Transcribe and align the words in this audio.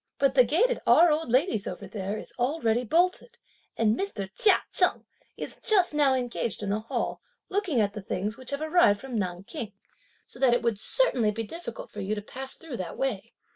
But 0.17 0.33
the 0.33 0.43
gate 0.43 0.71
at 0.71 0.81
our 0.87 1.11
old 1.11 1.31
lady's 1.31 1.67
over 1.67 1.87
there 1.87 2.17
is 2.17 2.33
already 2.39 2.83
bolted, 2.83 3.37
and 3.77 3.95
Mr. 3.95 4.27
Chia 4.35 4.63
Cheng 4.73 5.05
is 5.37 5.59
just 5.61 5.93
now 5.93 6.15
engaged 6.15 6.63
in 6.63 6.71
the 6.71 6.79
Hall, 6.79 7.21
looking 7.49 7.79
at 7.79 7.93
the 7.93 8.01
things 8.01 8.35
which 8.35 8.49
have 8.49 8.61
arrived 8.61 8.99
from 8.99 9.15
Nanking, 9.19 9.73
so 10.25 10.39
that 10.39 10.55
it 10.55 10.63
would 10.63 10.79
certainly 10.79 11.29
be 11.29 11.43
difficult 11.43 11.91
for 11.91 12.01
you 12.01 12.15
to 12.15 12.21
pass 12.23 12.55
through 12.55 12.77
that 12.77 12.97
way. 12.97 13.35